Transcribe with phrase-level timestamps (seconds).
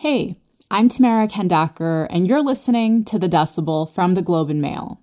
[0.00, 0.36] Hey,
[0.70, 5.00] I'm Tamara Khandaker, and you're listening to The Decibel from the Globe and Mail.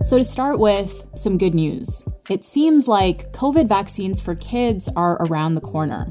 [0.00, 2.02] So, to start with, some good news.
[2.30, 6.08] It seems like COVID vaccines for kids are around the corner.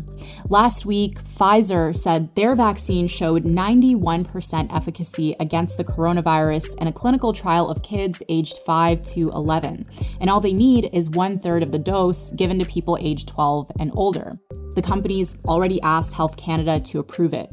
[0.47, 7.33] Last week, Pfizer said their vaccine showed 91% efficacy against the coronavirus in a clinical
[7.33, 9.87] trial of kids aged 5 to 11.
[10.21, 13.71] And all they need is one third of the dose given to people aged 12
[13.79, 14.37] and older.
[14.75, 17.49] The company's already asked Health Canada to approve it.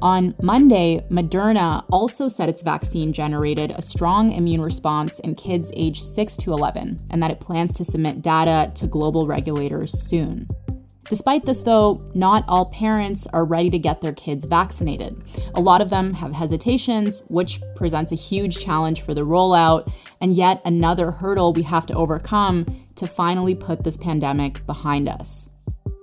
[0.00, 6.02] On Monday, Moderna also said its vaccine generated a strong immune response in kids aged
[6.02, 10.48] 6 to 11 and that it plans to submit data to global regulators soon.
[11.08, 15.22] Despite this, though, not all parents are ready to get their kids vaccinated.
[15.54, 20.34] A lot of them have hesitations, which presents a huge challenge for the rollout, and
[20.34, 22.66] yet another hurdle we have to overcome
[22.96, 25.48] to finally put this pandemic behind us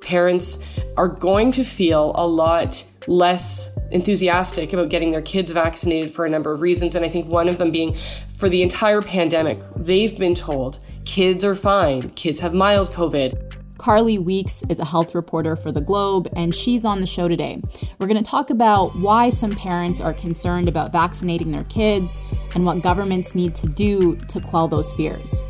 [0.05, 0.63] parents
[0.97, 6.29] are going to feel a lot less enthusiastic about getting their kids vaccinated for a
[6.29, 6.95] number of reasons.
[6.95, 7.95] And I think one of them being
[8.37, 13.41] for the entire pandemic, they've been told kids are fine, kids have mild COVID.
[13.77, 17.61] Carly Weeks is a health reporter for The Globe, and she's on the show today.
[17.99, 22.19] We're going to talk about why some parents are concerned about vaccinating their kids
[22.55, 25.41] and what governments need to do to quell those fears.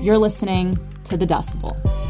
[0.00, 2.03] You're listening to The Decibel.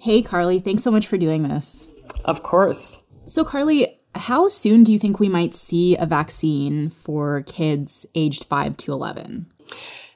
[0.00, 1.90] Hey, Carly, thanks so much for doing this.
[2.24, 3.02] Of course.
[3.26, 8.44] So, Carly, how soon do you think we might see a vaccine for kids aged
[8.44, 9.46] 5 to 11?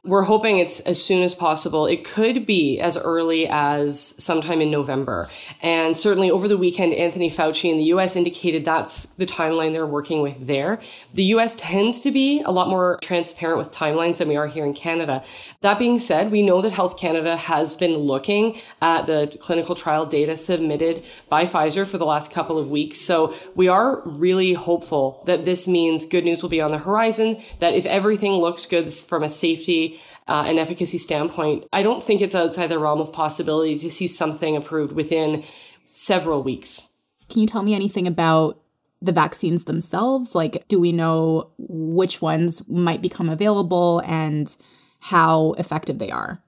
[0.02, 1.84] We're hoping it's as soon as possible.
[1.84, 5.28] It could be as early as sometime in November.
[5.60, 9.86] And certainly over the weekend, Anthony Fauci in the US indicated that's the timeline they're
[9.86, 10.80] working with there.
[11.12, 14.64] The US tends to be a lot more transparent with timelines than we are here
[14.64, 15.22] in Canada.
[15.60, 20.06] That being said, we know that Health Canada has been looking at the clinical trial
[20.06, 22.98] data submitted by Pfizer for the last couple of weeks.
[22.98, 27.42] So we are really hopeful that this means good news will be on the horizon,
[27.58, 29.89] that if everything looks good from a safety
[30.30, 34.06] uh, and efficacy standpoint, I don't think it's outside the realm of possibility to see
[34.06, 35.42] something approved within
[35.88, 36.90] several weeks.
[37.28, 38.62] Can you tell me anything about
[39.02, 40.36] the vaccines themselves?
[40.36, 44.54] Like, do we know which ones might become available and
[45.00, 46.40] how effective they are?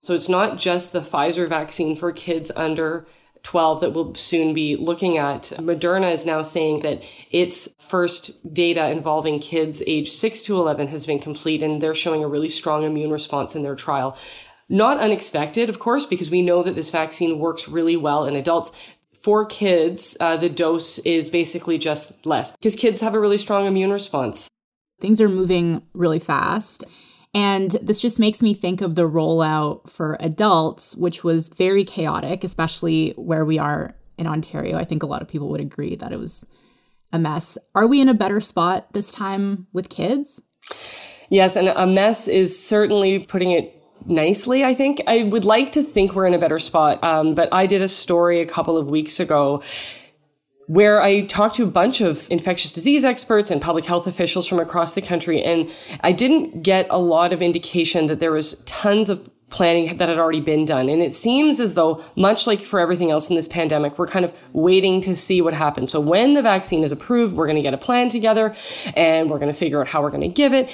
[0.00, 3.08] So it's not just the Pfizer vaccine for kids under
[3.44, 5.42] 12 that we'll soon be looking at.
[5.58, 11.06] Moderna is now saying that its first data involving kids age 6 to 11 has
[11.06, 14.16] been complete and they're showing a really strong immune response in their trial.
[14.68, 18.76] Not unexpected, of course, because we know that this vaccine works really well in adults.
[19.22, 23.66] For kids, uh, the dose is basically just less because kids have a really strong
[23.66, 24.48] immune response.
[25.00, 26.84] Things are moving really fast.
[27.34, 32.44] And this just makes me think of the rollout for adults, which was very chaotic,
[32.44, 34.78] especially where we are in Ontario.
[34.78, 36.46] I think a lot of people would agree that it was
[37.12, 37.58] a mess.
[37.74, 40.40] Are we in a better spot this time with kids?
[41.28, 45.00] Yes, and a mess is certainly putting it nicely, I think.
[45.06, 47.02] I would like to think we're in a better spot.
[47.02, 49.62] Um, but I did a story a couple of weeks ago
[50.66, 54.60] where I talked to a bunch of infectious disease experts and public health officials from
[54.60, 55.42] across the country.
[55.42, 55.70] And
[56.00, 60.18] I didn't get a lot of indication that there was tons of planning that had
[60.18, 60.88] already been done.
[60.88, 64.24] And it seems as though, much like for everything else in this pandemic, we're kind
[64.24, 65.92] of waiting to see what happens.
[65.92, 68.54] So when the vaccine is approved, we're going to get a plan together
[68.96, 70.70] and we're going to figure out how we're going to give it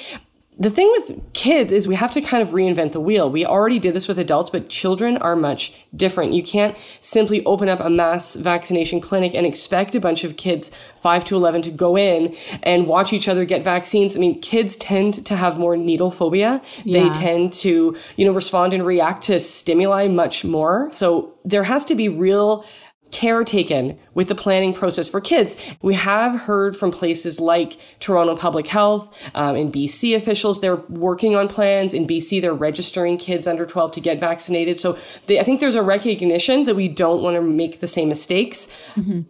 [0.59, 3.31] the thing with kids is we have to kind of reinvent the wheel.
[3.31, 6.33] We already did this with adults, but children are much different.
[6.33, 10.69] You can't simply open up a mass vaccination clinic and expect a bunch of kids
[10.99, 14.15] 5 to 11 to go in and watch each other get vaccines.
[14.15, 16.61] I mean, kids tend to have more needle phobia.
[16.83, 17.03] Yeah.
[17.03, 20.89] They tend to, you know, respond and react to stimuli much more.
[20.91, 22.65] So there has to be real
[23.11, 25.55] care taken with the planning process for kids.
[25.81, 30.61] We have heard from places like Toronto Public Health um, and BC officials.
[30.61, 31.93] They're working on plans.
[31.93, 34.79] In BC, they're registering kids under 12 to get vaccinated.
[34.79, 34.97] So
[35.27, 38.67] they, I think there's a recognition that we don't want to make the same mistakes.
[38.95, 39.21] Mm-hmm.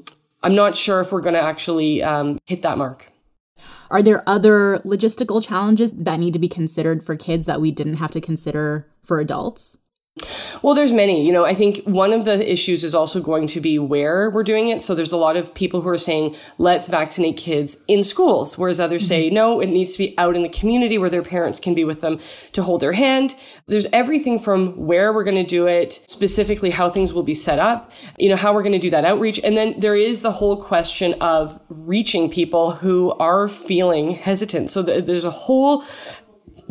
[0.44, 3.12] I'm not sure if we're going to actually um, hit that mark.
[3.92, 7.96] Are there other logistical challenges that need to be considered for kids that we didn't
[7.96, 9.78] have to consider for adults?
[10.62, 11.26] Well, there's many.
[11.26, 14.44] You know, I think one of the issues is also going to be where we're
[14.44, 14.82] doing it.
[14.82, 18.78] So there's a lot of people who are saying, let's vaccinate kids in schools, whereas
[18.78, 19.08] others mm-hmm.
[19.08, 21.86] say, no, it needs to be out in the community where their parents can be
[21.86, 22.20] with them
[22.52, 23.36] to hold their hand.
[23.68, 27.58] There's everything from where we're going to do it, specifically how things will be set
[27.58, 29.40] up, you know, how we're going to do that outreach.
[29.44, 34.72] And then there is the whole question of reaching people who are feeling hesitant.
[34.72, 35.86] So there's a whole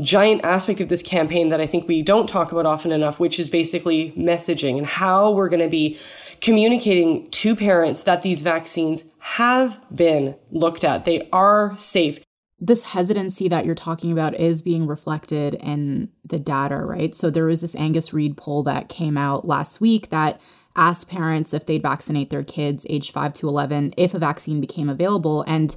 [0.01, 3.39] giant aspect of this campaign that I think we don't talk about often enough, which
[3.39, 5.99] is basically messaging and how we're going to be
[6.41, 11.05] communicating to parents that these vaccines have been looked at.
[11.05, 12.21] They are safe.
[12.59, 17.15] This hesitancy that you're talking about is being reflected in the data, right?
[17.15, 20.41] So there was this Angus Reid poll that came out last week that
[20.77, 24.89] asked parents if they'd vaccinate their kids aged 5 to 11 if a vaccine became
[24.89, 25.77] available and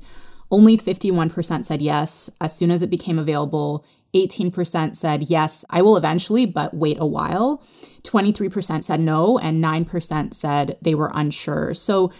[0.51, 3.83] only 51% said yes as soon as it became available
[4.13, 7.63] 18% said, yes, I will eventually, but wait a while.
[8.03, 11.73] 23% said no, and 9% said they were unsure.
[11.73, 12.11] So,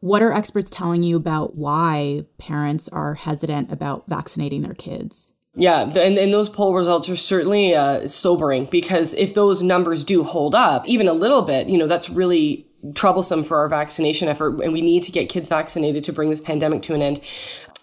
[0.00, 5.32] what are experts telling you about why parents are hesitant about vaccinating their kids?
[5.54, 10.22] Yeah, and, and those poll results are certainly uh, sobering because if those numbers do
[10.22, 14.60] hold up, even a little bit, you know, that's really troublesome for our vaccination effort.
[14.60, 17.20] And we need to get kids vaccinated to bring this pandemic to an end.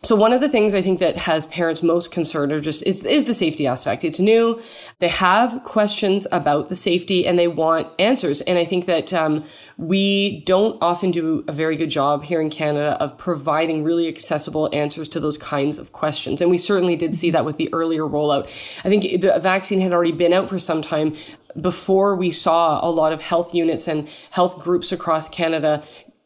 [0.04, 3.06] So one of the things I think that has parents most concerned are just is,
[3.06, 4.04] is the safety aspect.
[4.04, 4.62] It's new.
[5.00, 8.42] They have questions about the safety and they want answers.
[8.42, 9.46] And I think that um,
[9.78, 14.70] we don't often do a very good job here in Canada of providing really accessible
[14.74, 16.42] answers to those kinds of questions.
[16.42, 18.48] And we certainly did see that with the earlier rollout.
[18.84, 21.16] I think the vaccine had already been out for some time
[21.62, 25.82] before we saw a lot of health units and health groups across Canada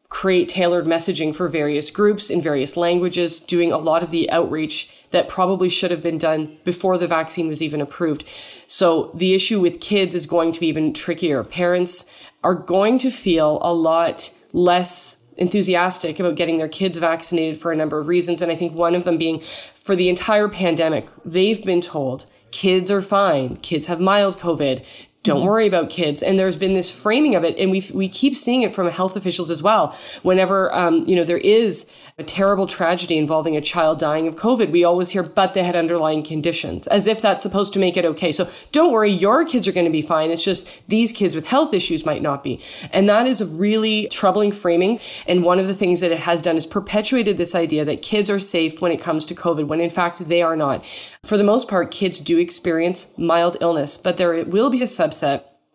[0.10, 4.90] create tailored messaging for various groups in various languages, doing a lot of the outreach
[5.12, 8.24] that probably should have been done before the vaccine was even approved.
[8.68, 11.44] So the issue with kids is going to be even trickier.
[11.44, 12.12] Parents
[12.44, 17.76] are going to feel a lot less enthusiastic about getting their kids vaccinated for a
[17.76, 18.42] number of reasons.
[18.42, 19.42] And I think one of them being
[19.76, 23.58] for the entire pandemic, they've been told kids are fine.
[23.58, 24.84] Kids have mild COVID
[25.28, 25.48] don't mm-hmm.
[25.48, 26.24] worry about kids.
[26.24, 29.16] And there's been this framing of it, and we we keep seeing it from health
[29.16, 29.96] officials as well.
[30.24, 31.86] Whenever um, you know there is
[32.20, 35.76] a terrible tragedy involving a child dying of COVID, we always hear, but they had
[35.76, 38.32] underlying conditions, as if that's supposed to make it okay.
[38.32, 40.32] So don't worry, your kids are going to be fine.
[40.32, 42.60] It's just these kids with health issues might not be.
[42.92, 45.00] And that is a really troubling framing.
[45.28, 48.32] And one of the things that it has done is perpetuated this idea that kids
[48.32, 50.84] are safe when it comes to COVID, when in fact they are not.
[51.24, 55.17] For the most part, kids do experience mild illness, but there will be a subset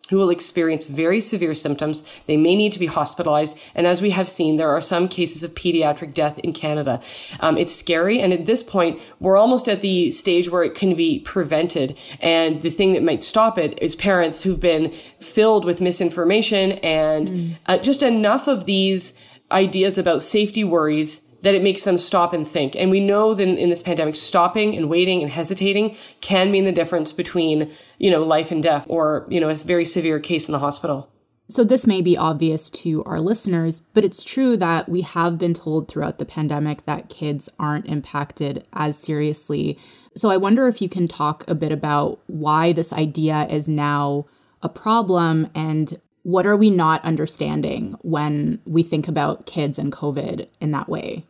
[0.09, 2.03] who will experience very severe symptoms.
[2.27, 3.57] They may need to be hospitalized.
[3.73, 7.01] And as we have seen, there are some cases of pediatric death in Canada.
[7.39, 8.19] Um, it's scary.
[8.19, 11.97] And at this point, we're almost at the stage where it can be prevented.
[12.19, 17.27] And the thing that might stop it is parents who've been filled with misinformation and
[17.29, 17.57] mm.
[17.67, 19.13] uh, just enough of these
[19.51, 22.75] ideas about safety worries that it makes them stop and think.
[22.75, 26.71] And we know that in this pandemic, stopping and waiting and hesitating can mean the
[26.71, 30.53] difference between, you know, life and death or, you know, a very severe case in
[30.53, 31.09] the hospital.
[31.49, 35.53] So, this may be obvious to our listeners, but it's true that we have been
[35.53, 39.77] told throughout the pandemic that kids aren't impacted as seriously.
[40.15, 44.25] So, I wonder if you can talk a bit about why this idea is now
[44.61, 50.47] a problem and what are we not understanding when we think about kids and COVID
[50.61, 51.25] in that way?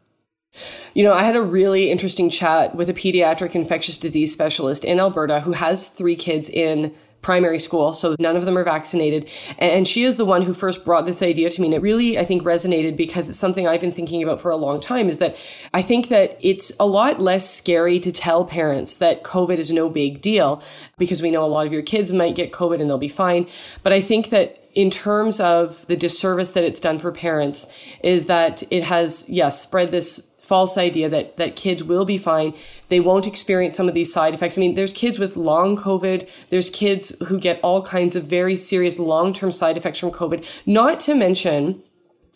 [0.94, 5.00] You know, I had a really interesting chat with a pediatric infectious disease specialist in
[5.00, 9.27] Alberta who has three kids in primary school, so none of them are vaccinated.
[9.57, 11.67] And she is the one who first brought this idea to me.
[11.67, 14.57] And it really, I think, resonated because it's something I've been thinking about for a
[14.57, 15.35] long time is that
[15.73, 19.89] I think that it's a lot less scary to tell parents that COVID is no
[19.89, 20.61] big deal
[20.98, 23.48] because we know a lot of your kids might get COVID and they'll be fine.
[23.83, 28.25] But I think that in terms of the disservice that it's done for parents is
[28.25, 32.53] that it has, yes, spread this false idea that that kids will be fine.
[32.89, 34.57] They won't experience some of these side effects.
[34.57, 36.29] I mean, there's kids with long COVID.
[36.50, 40.45] There's kids who get all kinds of very serious long-term side effects from COVID.
[40.65, 41.81] Not to mention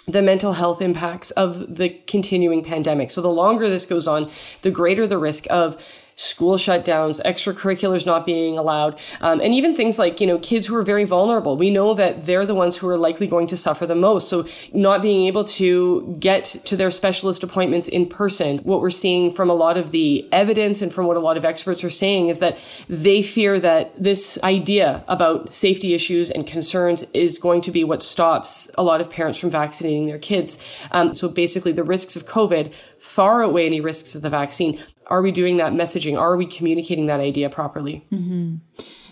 [0.07, 3.11] the mental health impacts of the continuing pandemic.
[3.11, 5.77] So the longer this goes on, the greater the risk of
[6.17, 10.75] school shutdowns, extracurriculars not being allowed, um, and even things like, you know, kids who
[10.75, 11.55] are very vulnerable.
[11.55, 14.27] We know that they're the ones who are likely going to suffer the most.
[14.27, 19.29] So not being able to get to their specialist appointments in person, what we're seeing
[19.29, 22.29] from a lot of the evidence and from what a lot of experts are saying
[22.29, 22.57] is that
[22.89, 28.01] they fear that this idea about safety issues and concerns is going to be what
[28.01, 30.57] stops a lot of parents from vaccinating their kids.
[30.91, 35.21] Um, so basically the risks of COVID far outweigh any risks of the vaccine are
[35.21, 36.19] we doing that messaging?
[36.19, 38.05] Are we communicating that idea properly?
[38.11, 38.55] Mm-hmm.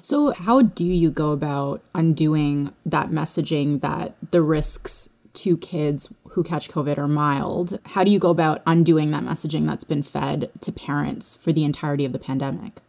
[0.01, 6.43] So, how do you go about undoing that messaging that the risks to kids who
[6.43, 7.79] catch COVID are mild?
[7.85, 11.63] How do you go about undoing that messaging that's been fed to parents for the
[11.63, 12.81] entirety of the pandemic?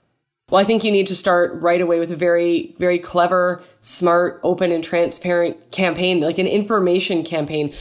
[0.48, 4.38] Well, I think you need to start right away with a very, very clever, smart,
[4.44, 7.74] open, and transparent campaign, like an information campaign.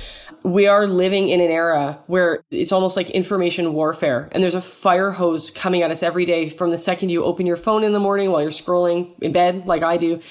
[0.45, 4.61] We are living in an era where it's almost like information warfare, and there's a
[4.61, 7.93] fire hose coming at us every day from the second you open your phone in
[7.93, 10.21] the morning while you're scrolling in bed, like I do,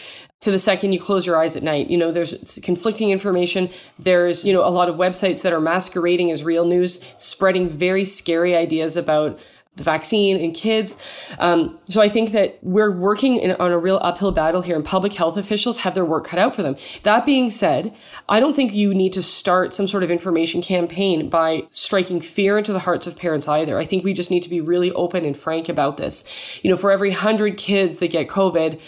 [0.42, 1.90] to the second you close your eyes at night.
[1.90, 3.70] You know, there's conflicting information.
[3.98, 8.04] There's, you know, a lot of websites that are masquerading as real news, spreading very
[8.04, 9.40] scary ideas about
[9.76, 10.96] the vaccine in kids.
[11.38, 14.84] Um, so I think that we're working in, on a real uphill battle here and
[14.84, 16.76] public health officials have their work cut out for them.
[17.02, 17.94] That being said,
[18.28, 22.56] I don't think you need to start some sort of information campaign by striking fear
[22.56, 23.78] into the hearts of parents either.
[23.78, 26.24] I think we just need to be really open and frank about this.
[26.62, 28.80] You know, for every hundred kids that get COVID,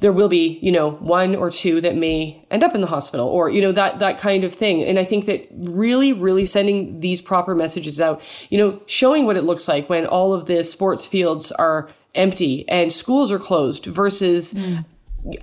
[0.00, 3.28] there will be, you know, one or two that may end up in the hospital
[3.28, 4.82] or, you know, that, that kind of thing.
[4.82, 8.20] And I think that really, really sending these proper messages out,
[8.50, 12.68] you know, showing what it looks like when all of the sports fields are empty
[12.68, 14.84] and schools are closed versus mm.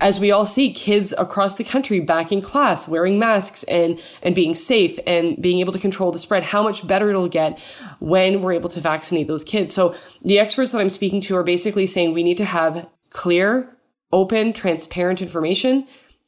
[0.00, 4.36] as we all see kids across the country back in class wearing masks and and
[4.36, 7.58] being safe and being able to control the spread how much better it'll get
[7.98, 9.92] when we're able to vaccinate those kids so
[10.22, 13.76] the experts that i'm speaking to are basically saying we need to have clear
[14.12, 15.86] open, transparent information.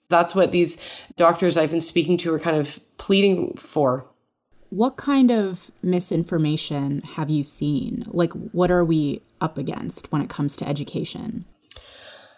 [0.09, 0.77] That's what these
[1.17, 4.07] doctors I've been speaking to are kind of pleading for.
[4.71, 8.05] What kind of misinformation have you seen?
[8.07, 11.45] Like, what are we up against when it comes to education?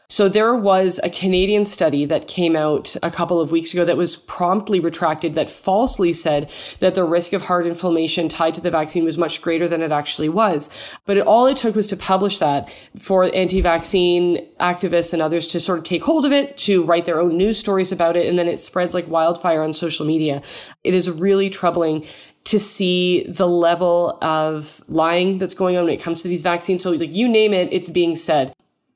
[0.09, 3.97] So there was a Canadian study that came out a couple of weeks ago that
[3.97, 8.71] was promptly retracted that falsely said that the risk of heart inflammation tied to the
[8.71, 10.69] vaccine was much greater than it actually was.
[11.07, 15.61] But it, all it took was to publish that for anti-vaccine activists and others to
[15.61, 18.39] sort of take hold of it, to write their own news stories about it, and
[18.39, 20.43] then it spreads like wildfire on social media.
[20.85, 22.05] It is really troubling
[22.45, 26.83] to see the level of lying that's going on when it comes to these vaccines.
[26.83, 28.53] So like you name it, it's being said.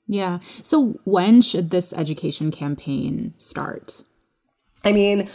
[0.08, 0.40] Yeah.
[0.62, 4.02] So when should this education campaign start?
[4.84, 5.28] I mean,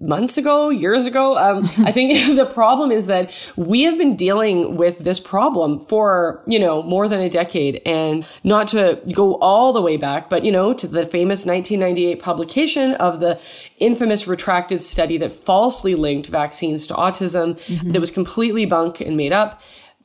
[0.00, 1.36] months ago, years ago.
[1.36, 6.42] Um, I think the problem is that we have been dealing with this problem for,
[6.46, 10.44] you know, more than a decade and not to go all the way back, but,
[10.44, 13.40] you know, to the famous 1998 publication of the
[13.78, 17.92] infamous retracted study that falsely linked vaccines to autism mm-hmm.
[17.92, 19.60] that was completely bunk and made up.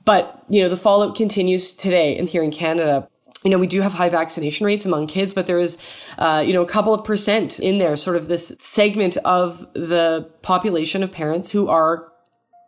[0.05, 3.07] But, you know, the fallout continues today and here in Canada
[3.43, 5.77] you know, we do have high vaccination rates among kids, but there is,
[6.17, 10.29] uh, you know, a couple of percent in there, sort of this segment of the
[10.41, 12.11] population of parents who are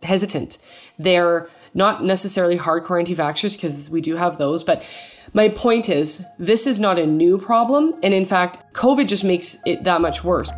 [0.03, 0.57] hesitant.
[0.99, 4.83] They're not necessarily hardcore anti-vaxxers because we do have those, but
[5.33, 7.93] my point is this is not a new problem.
[8.03, 10.51] And in fact, COVID just makes it that much worse.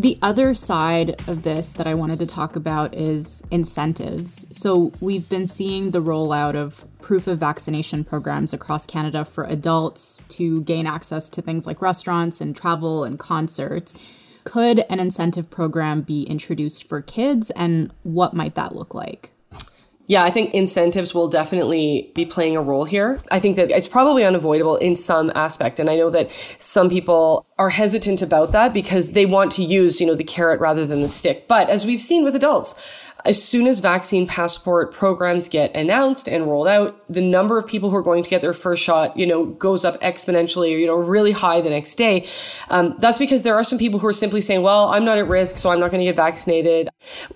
[0.00, 4.46] The other side of this that I wanted to talk about is incentives.
[4.48, 10.22] So, we've been seeing the rollout of proof of vaccination programs across Canada for adults
[10.30, 13.98] to gain access to things like restaurants and travel and concerts.
[14.44, 19.32] Could an incentive program be introduced for kids, and what might that look like?
[20.10, 23.20] Yeah, I think incentives will definitely be playing a role here.
[23.30, 25.78] I think that it's probably unavoidable in some aspect.
[25.78, 30.00] And I know that some people are hesitant about that because they want to use,
[30.00, 31.46] you know, the carrot rather than the stick.
[31.46, 32.74] But as we've seen with adults,
[33.24, 37.90] as soon as vaccine passport programs get announced and rolled out, the number of people
[37.90, 40.86] who are going to get their first shot, you know, goes up exponentially or, you
[40.86, 42.26] know, really high the next day.
[42.68, 45.28] Um, that's because there are some people who are simply saying, well, I'm not at
[45.28, 46.88] risk, so I'm not going to get vaccinated.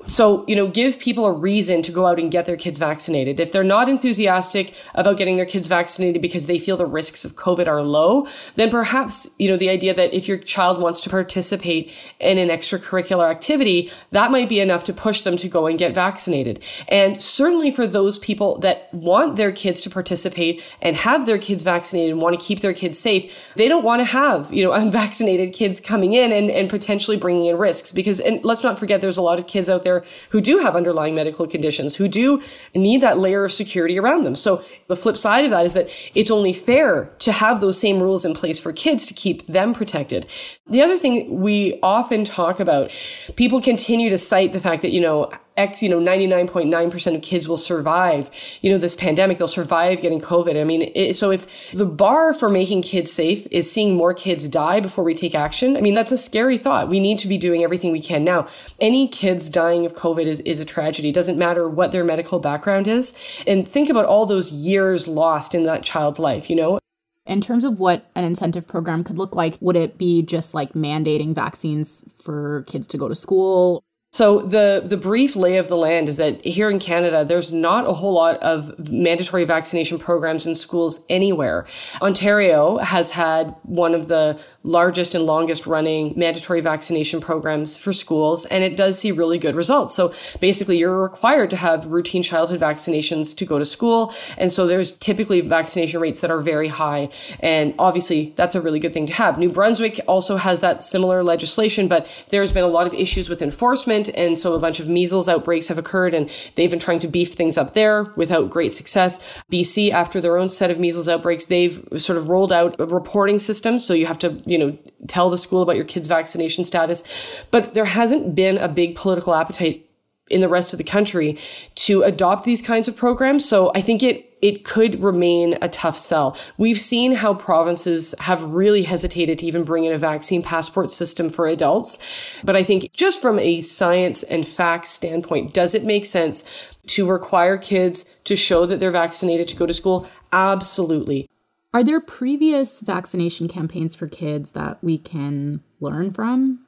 [0.07, 3.41] So, you know, give people a reason to go out and get their kids vaccinated.
[3.41, 7.33] If they're not enthusiastic about getting their kids vaccinated because they feel the risks of
[7.33, 11.11] COVID are low, then perhaps, you know, the idea that if your child wants to
[11.11, 15.74] participate in an extracurricular activity, that might be enough to push them to go and
[15.75, 16.63] and get vaccinated.
[16.87, 21.65] And certainly for those people that want their kids to participate and have their kids
[21.65, 24.73] vaccinated and want to keep their kids safe, they don't want to have, you know,
[24.85, 29.01] unvaccinated kids coming in and, and potentially bringing in risks because, and let's not forget
[29.01, 32.41] there's a lot of kids out there who do have underlying medical conditions, who do
[32.73, 34.37] need that layer of security around them.
[34.37, 38.01] So the flip side of that is that it's only fair to have those same
[38.01, 40.27] rules in place for kids to keep them protected.
[40.69, 42.93] The other thing we often talk about,
[43.35, 47.47] people continue to cite the fact that, you know, X, you know, 99.9% of kids
[47.47, 48.29] will survive,
[48.61, 49.39] you know, this pandemic.
[49.39, 50.61] They'll survive getting COVID.
[50.61, 54.49] I mean, it, so if the bar for making kids safe is seeing more kids
[54.49, 56.89] die before we take action, I mean, that's a scary thought.
[56.89, 58.49] We need to be doing everything we can now.
[58.81, 61.11] Any kids dying of COVID is, is a tragedy.
[61.11, 63.17] It doesn't matter what their medical background is.
[63.47, 66.81] And think about all those years lost in that child's life, you know?
[67.27, 70.73] In terms of what an incentive program could look like, would it be just like
[70.73, 73.83] mandating vaccines for kids to go to school?
[74.15, 77.85] So the the brief lay of the land is that here in Canada, there's not
[77.85, 81.67] a whole lot of mandatory vaccination programs in schools anywhere.
[82.01, 88.47] Ontario has had one of the largest and longest running mandatory vaccination programs for schools,
[88.47, 89.97] and it does see really good results.
[89.97, 94.69] So basically, you're required to have routine childhood vaccinations to go to school, and so
[94.69, 97.09] there's typically vaccination rates that are very high,
[97.41, 99.41] and obviously that's a really good thing to have.
[99.41, 103.43] New Brunswick also has that similar legislation, but there's been a lot of issues with
[103.43, 107.09] enforcement and so a bunch of measles outbreaks have occurred and they've been trying to
[107.09, 109.19] beef things up there without great success.
[109.51, 113.39] BC, after their own set of measles outbreaks, they've sort of rolled out a reporting
[113.39, 113.79] system.
[113.79, 117.05] So you have to, you know, tell the school about your kid's vaccination status.
[117.51, 119.89] But there hasn't been a big political appetite
[120.31, 121.39] in the rest of the country
[121.75, 123.47] to adopt these kinds of programs.
[123.47, 126.37] So I think it it could remain a tough sell.
[126.59, 131.31] We've seen how provinces have really hesitated to even bring in a vaccine passport system
[131.31, 131.99] for adults.
[132.45, 136.45] But I think just from a science and facts standpoint, does it make sense
[136.89, 140.07] to require kids to show that they're vaccinated to go to school?
[140.31, 141.27] Absolutely.
[141.73, 146.67] Are there previous vaccination campaigns for kids that we can learn from?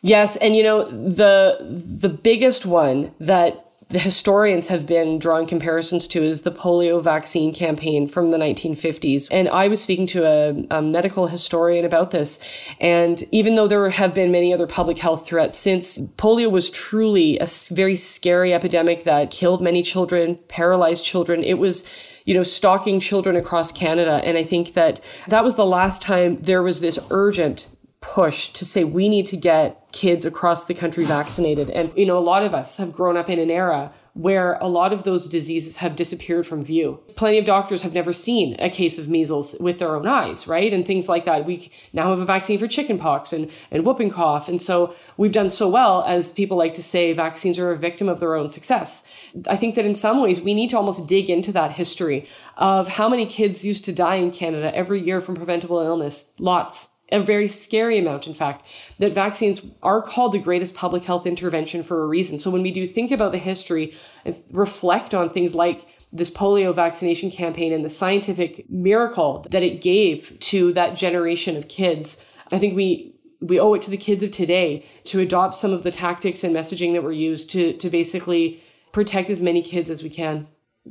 [0.00, 1.58] Yes, and you know the
[2.00, 7.52] the biggest one that the historians have been drawing comparisons to is the polio vaccine
[7.52, 9.28] campaign from the 1950s.
[9.30, 12.38] And I was speaking to a, a, medical historian about this.
[12.80, 17.38] And even though there have been many other public health threats since, polio was truly
[17.38, 21.44] a very scary epidemic that killed many children, paralyzed children.
[21.44, 21.86] It was
[22.24, 24.22] you know, stalking children across Canada.
[24.24, 27.68] And I think that that was the last time there was this urgent
[28.02, 31.70] push to say we need to get kids across the country vaccinated.
[31.70, 34.68] And, you know, a lot of us have grown up in an era where a
[34.68, 37.00] lot of those diseases have disappeared from view.
[37.16, 40.70] Plenty of doctors have never seen a case of measles with their own eyes, right?
[40.70, 41.46] And things like that.
[41.46, 44.48] We now have a vaccine for chickenpox and, and whooping cough.
[44.48, 48.08] And so we've done so well, as people like to say, vaccines are a victim
[48.08, 49.06] of their own success.
[49.48, 52.28] I think that in some ways we need to almost dig into that history
[52.58, 56.32] of how many kids used to die in Canada every year from preventable illness.
[56.38, 58.64] Lots a very scary amount, in fact,
[58.98, 62.38] that vaccines are called the greatest public health intervention for a reason.
[62.38, 63.94] So when we do think about the history
[64.24, 69.80] and reflect on things like this polio vaccination campaign and the scientific miracle that it
[69.80, 74.22] gave to that generation of kids, I think we we owe it to the kids
[74.22, 77.90] of today to adopt some of the tactics and messaging that were used to to
[77.90, 80.46] basically protect as many kids as we can.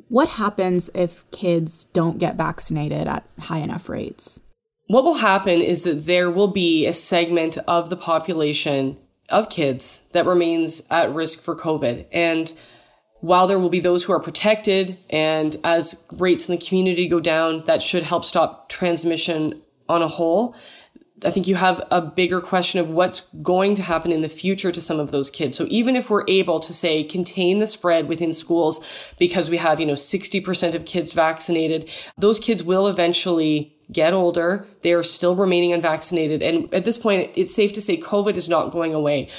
[0.08, 4.42] What happens if kids don't get vaccinated at high enough rates?
[4.91, 8.97] What will happen is that there will be a segment of the population
[9.30, 12.08] of kids that remains at risk for COVID.
[12.12, 12.54] And
[13.21, 17.21] while there will be those who are protected and as rates in the community go
[17.21, 20.58] down, that should help stop transmission on a whole.
[21.23, 24.71] I think you have a bigger question of what's going to happen in the future
[24.71, 25.56] to some of those kids.
[25.56, 28.86] So even if we're able to say contain the spread within schools
[29.19, 34.65] because we have, you know, 60% of kids vaccinated, those kids will eventually get older.
[34.82, 36.41] They are still remaining unvaccinated.
[36.41, 39.30] And at this point, it's safe to say COVID is not going away.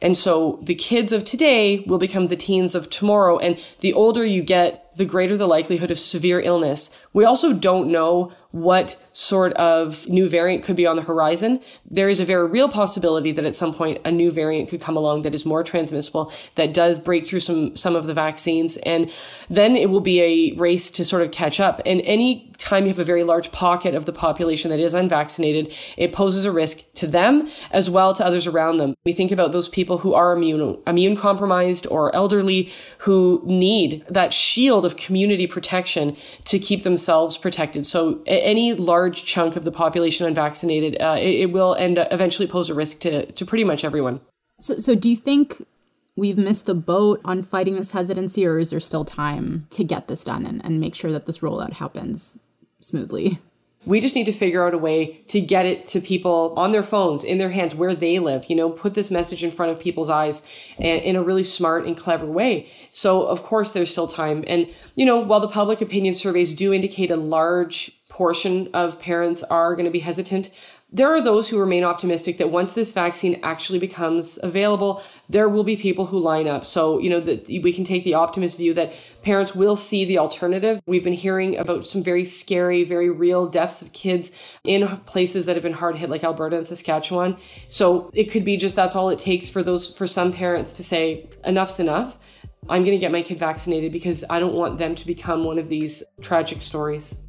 [0.00, 3.38] And so the kids of today will become the teens of tomorrow.
[3.38, 6.98] And the older you get, the greater the likelihood of severe illness.
[7.12, 11.60] We also don't know what sort of new variant could be on the horizon.
[11.88, 14.96] There is a very real possibility that at some point a new variant could come
[14.96, 18.76] along that is more transmissible, that does break through some, some of the vaccines.
[18.78, 19.10] And
[19.48, 21.80] then it will be a race to sort of catch up.
[21.86, 25.72] And any time you have a very large pocket of the population that is unvaccinated,
[25.96, 28.94] it poses a risk to them as well to others around them.
[29.04, 34.32] We think about those people who are immune, immune compromised or elderly who need that
[34.32, 37.86] shield of community protection to keep themselves protected.
[37.86, 42.70] So any large chunk of the population unvaccinated, uh, it, it, will end eventually pose
[42.70, 44.20] a risk to, to pretty much everyone.
[44.58, 45.66] So, so do you think
[46.16, 50.08] we've missed the boat on fighting this hesitancy, or is there still time to get
[50.08, 52.38] this done and, and make sure that this rollout happens
[52.80, 53.38] smoothly?
[53.86, 56.82] We just need to figure out a way to get it to people on their
[56.82, 58.50] phones, in their hands, where they live.
[58.50, 60.46] You know, put this message in front of people's eyes
[60.78, 62.68] and in a really smart and clever way.
[62.90, 64.44] So, of course, there's still time.
[64.46, 69.42] And, you know, while the public opinion surveys do indicate a large portion of parents
[69.44, 70.50] are going to be hesitant,
[70.92, 75.64] there are those who remain optimistic that once this vaccine actually becomes available, there will
[75.64, 76.66] be people who line up.
[76.66, 80.18] So, you know, that we can take the optimist view that parents will see the
[80.18, 80.82] alternative.
[80.84, 84.32] We've been hearing about some very scary, very real deaths of kids
[84.64, 87.38] in places that have been hard hit, like Alberta and Saskatchewan.
[87.68, 90.84] So it could be just that's all it takes for those, for some parents to
[90.84, 92.18] say, enough's enough.
[92.68, 95.58] I'm going to get my kid vaccinated because I don't want them to become one
[95.58, 97.26] of these tragic stories.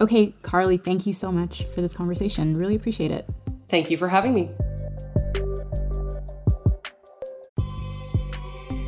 [0.00, 2.56] Okay, Carly, thank you so much for this conversation.
[2.56, 3.28] Really appreciate it.
[3.68, 4.50] Thank you for having me.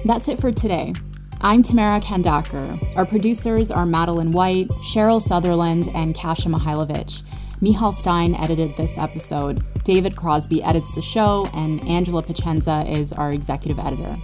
[0.04, 0.94] That's it for today.
[1.40, 2.96] I'm Tamara Khandaker.
[2.96, 7.22] Our producers are Madeline White, Cheryl Sutherland, and Kasia Mihailovic.
[7.60, 9.64] Michal Stein edited this episode.
[9.84, 14.16] David Crosby edits the show, and Angela Pacienza is our executive editor.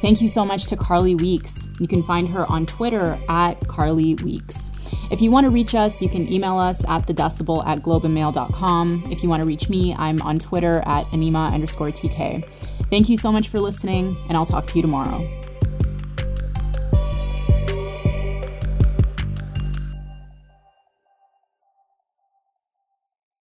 [0.00, 1.68] Thank you so much to Carly Weeks.
[1.78, 4.70] You can find her on Twitter at Carly Weeks.
[5.10, 9.08] If you want to reach us, you can email us at thedecibel at globeandmail.com.
[9.10, 12.50] If you want to reach me, I'm on Twitter at anima underscore TK.
[12.88, 15.39] Thank you so much for listening, and I'll talk to you tomorrow.